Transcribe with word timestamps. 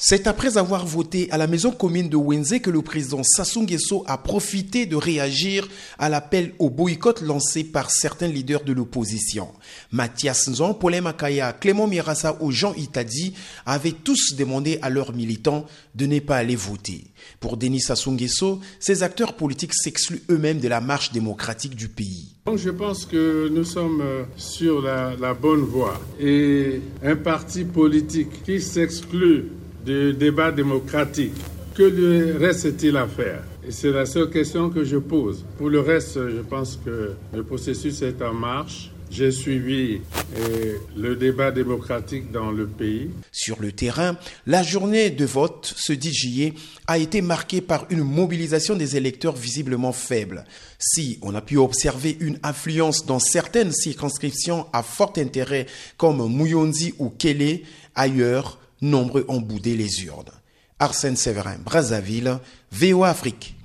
C'est 0.00 0.28
après 0.28 0.58
avoir 0.58 0.86
voté 0.86 1.28
à 1.32 1.38
la 1.38 1.48
maison 1.48 1.72
commune 1.72 2.08
de 2.08 2.16
Wenze 2.16 2.60
que 2.62 2.70
le 2.70 2.82
président 2.82 3.24
Sassou 3.24 3.62
Nguesso 3.62 4.04
a 4.06 4.16
profité 4.16 4.86
de 4.86 4.94
réagir 4.94 5.68
à 5.98 6.08
l'appel 6.08 6.54
au 6.60 6.70
boycott 6.70 7.20
lancé 7.20 7.64
par 7.64 7.90
certains 7.90 8.28
leaders 8.28 8.62
de 8.62 8.72
l'opposition. 8.72 9.48
Mathias 9.90 10.46
Nzon, 10.46 10.74
Paulin 10.74 11.00
Makaya, 11.00 11.52
Clément 11.52 11.88
Mirassa 11.88 12.36
ou 12.40 12.52
Jean 12.52 12.74
Itadi 12.74 13.34
avaient 13.66 13.90
tous 13.90 14.36
demandé 14.36 14.78
à 14.82 14.88
leurs 14.88 15.12
militants 15.12 15.66
de 15.96 16.06
ne 16.06 16.20
pas 16.20 16.36
aller 16.36 16.54
voter. 16.54 17.06
Pour 17.40 17.56
Denis 17.56 17.80
Sassou 17.80 18.12
Nguesso, 18.12 18.60
ces 18.78 19.02
acteurs 19.02 19.34
politiques 19.34 19.74
s'excluent 19.74 20.22
eux-mêmes 20.30 20.60
de 20.60 20.68
la 20.68 20.80
marche 20.80 21.10
démocratique 21.10 21.74
du 21.74 21.88
pays. 21.88 22.36
je 22.54 22.70
pense 22.70 23.04
que 23.04 23.48
nous 23.48 23.64
sommes 23.64 24.00
euh, 24.02 24.22
sur 24.36 24.80
la 24.80 25.34
bonne 25.34 25.62
voie 25.62 26.00
et 26.20 26.80
un 27.02 27.16
parti 27.16 27.64
politique 27.64 28.44
qui 28.44 28.60
s'exclut 28.60 29.46
du 29.88 30.12
débat 30.12 30.52
démocratique. 30.52 31.32
Que 31.74 31.84
lui 31.84 32.32
reste-t-il 32.32 32.94
à 32.98 33.06
faire? 33.06 33.42
C'est 33.70 33.90
la 33.90 34.04
seule 34.04 34.28
question 34.28 34.68
que 34.68 34.84
je 34.84 34.98
pose. 34.98 35.46
Pour 35.56 35.70
le 35.70 35.80
reste, 35.80 36.14
je 36.14 36.42
pense 36.42 36.78
que 36.84 37.12
le 37.32 37.42
processus 37.42 38.02
est 38.02 38.20
en 38.20 38.34
marche. 38.34 38.90
J'ai 39.10 39.30
suivi 39.30 40.02
euh, 40.36 40.74
le 40.94 41.16
débat 41.16 41.50
démocratique 41.50 42.30
dans 42.30 42.50
le 42.50 42.66
pays. 42.66 43.08
Sur 43.32 43.62
le 43.62 43.72
terrain, 43.72 44.18
la 44.46 44.62
journée 44.62 45.08
de 45.08 45.24
vote, 45.24 45.72
ce 45.74 45.94
10 45.94 46.12
juillet, 46.12 46.52
a 46.86 46.98
été 46.98 47.22
marquée 47.22 47.62
par 47.62 47.86
une 47.88 48.02
mobilisation 48.02 48.76
des 48.76 48.96
électeurs 48.96 49.36
visiblement 49.36 49.92
faible. 49.92 50.44
Si 50.78 51.18
on 51.22 51.34
a 51.34 51.40
pu 51.40 51.56
observer 51.56 52.18
une 52.20 52.38
influence 52.42 53.06
dans 53.06 53.20
certaines 53.20 53.72
circonscriptions 53.72 54.66
à 54.74 54.82
fort 54.82 55.14
intérêt 55.16 55.64
comme 55.96 56.30
Muyonzi 56.30 56.92
ou 56.98 57.08
Kélé, 57.08 57.62
ailleurs, 57.94 58.57
nombreux 58.80 59.24
ont 59.28 59.40
boudé 59.40 59.76
les 59.76 60.04
urnes. 60.04 60.30
Arsène 60.78 61.16
Séverin, 61.16 61.56
Brazzaville, 61.58 62.38
VOA 62.72 63.10
Afrique. 63.10 63.57